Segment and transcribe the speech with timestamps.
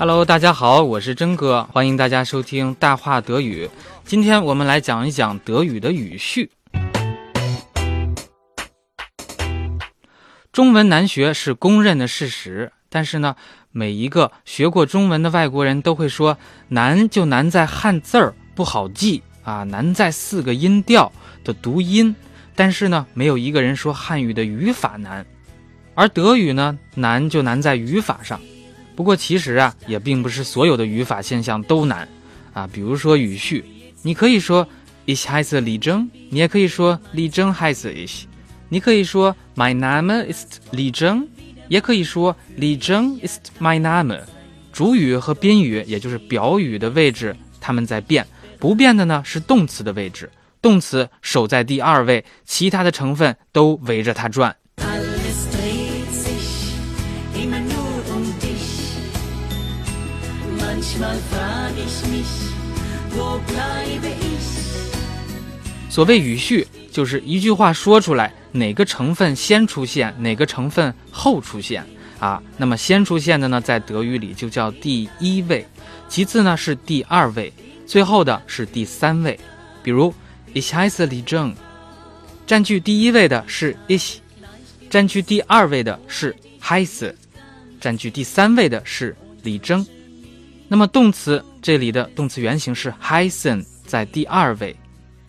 [0.00, 3.68] Hello，大家好，我是真哥，欢迎大家收听大话德语。
[4.04, 6.52] 今天我们来讲一讲德语的语序。
[10.52, 13.34] 中文难学是公认的事实，但是呢，
[13.72, 16.38] 每一个学过中文的外国人都会说，
[16.68, 21.10] 难就难在汉字儿不好记啊，难在四个音调
[21.42, 22.14] 的读音。
[22.54, 25.26] 但是呢，没有一个人说汉语的语法难，
[25.96, 28.40] 而德语呢，难就难在语法上。
[28.98, 32.08] 不过其实啊，也并不是所有的语法现象都难
[32.52, 32.68] 啊。
[32.72, 33.64] 比如说语序，
[34.02, 34.66] 你可以说
[35.06, 38.24] Ich heiße Li Zheng，你也可以说 Li Zheng heiße ich。
[38.68, 41.28] 你可以说 My name is Li Zheng，
[41.68, 44.18] 也可以说 Li Zheng is my name。
[44.72, 48.26] 主语和宾语，也就是表语的位置，它们在变，
[48.58, 50.28] 不变的呢是动词的位置。
[50.60, 54.56] 动词守在第二位，其他的成分都围着它转。
[65.90, 71.84] 所谓语序，就是一句话说出来，哪个成分先出现，哪个成分后出现
[72.18, 72.42] 啊？
[72.56, 75.66] 那么先出现的呢，在德语里就叫第一位，
[76.08, 77.52] 其次呢是第二位，
[77.86, 79.38] 最后的是第三位。
[79.82, 80.12] 比如。
[80.54, 81.52] Ich heiße Li Zheng，
[82.46, 84.16] 占据第一位的是 ich，
[84.88, 87.12] 占据第二位的是 heiße，
[87.78, 89.86] 占据第三位的是李征。
[90.68, 94.76] 那么动词这里的动词原形是 heißen，在第二位。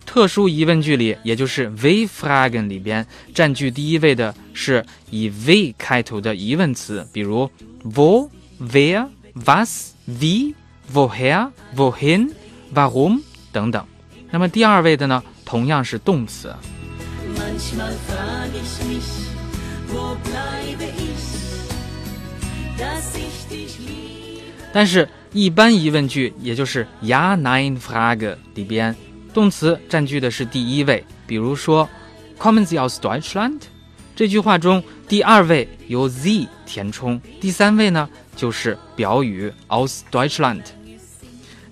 [0.04, 7.48] 特殊疑问句里，也就是 we fragen 里边，占据第一位的是以 we 开头的疑问词，比如
[7.84, 8.28] wo、
[8.60, 9.06] wer、
[9.46, 10.52] was、wie、
[10.92, 12.32] woher、wohin、
[12.74, 13.20] warum
[13.52, 13.86] 等等。
[14.30, 16.52] 那么第二位的呢，同样是动词。
[24.72, 28.96] 但是，一般疑问句，也就是 Ja Nein frag 里边，
[29.32, 31.04] 动词占据的是第一位。
[31.24, 31.88] 比如说
[32.36, 33.60] ，Kommen Sie aus Deutschland？
[34.16, 40.62] 这句话中，第二位由 Z 填充，第三位呢就是表语 aus Deutschland。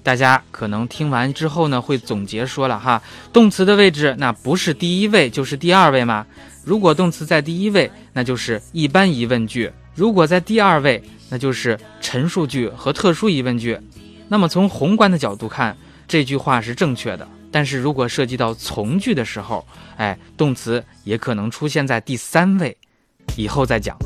[0.04, 3.02] 大家可能听完之后呢，会总结说了哈，
[3.32, 6.24] 动词的位置那不是第一位就是第二位吗？
[6.64, 9.68] 如果动词在第一位，那就是一般疑问句；
[9.98, 13.76] 如果在第二位，那就是陈述句和特殊疑问句。
[14.28, 15.76] 那么从宏观的角度看，
[16.06, 17.26] 这句话是正确的。
[17.50, 19.66] 但是如果涉及到从句的时候，
[19.96, 22.76] 哎，动词也可能出现在第三位，
[23.36, 23.98] 以后再讲。